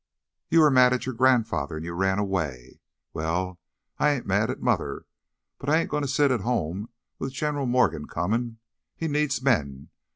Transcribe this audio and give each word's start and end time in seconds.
"You 0.49 0.61
were 0.61 0.71
mad 0.71 0.93
at 0.93 1.05
your 1.05 1.13
grandfather, 1.13 1.75
and 1.75 1.85
you 1.85 1.93
ran 1.93 2.17
away. 2.17 2.79
Well, 3.13 3.59
I 3.99 4.09
ain't 4.09 4.25
mad 4.25 4.49
at 4.49 4.59
Mother, 4.59 5.05
but 5.59 5.69
I 5.69 5.77
ain't 5.77 5.91
goin' 5.91 6.01
to 6.01 6.07
sit 6.09 6.31
at 6.31 6.41
home 6.41 6.89
with 7.19 7.33
General 7.33 7.67
Morgan 7.67 8.07
comin'! 8.07 8.57
He 8.95 9.07
needs 9.07 9.43
men. 9.43 9.91